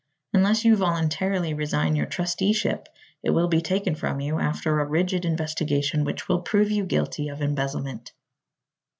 Unless 0.33 0.65
you 0.65 0.75
voluntarily 0.75 1.53
resign 1.53 1.95
your 1.95 2.07
trusteeship 2.07 2.89
it 3.21 3.29
will 3.29 3.47
be 3.47 3.61
taken 3.61 3.93
from 3.93 4.19
you, 4.19 4.39
after 4.39 4.79
a 4.79 4.85
rigid 4.87 5.25
investigation 5.25 6.05
which 6.05 6.27
will 6.27 6.41
prove 6.41 6.71
you 6.71 6.85
guilty 6.87 7.29
of 7.29 7.39
embezzlement." 7.39 8.11